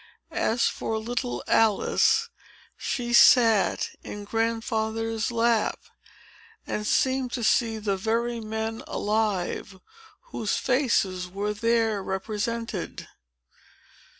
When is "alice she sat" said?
1.47-3.89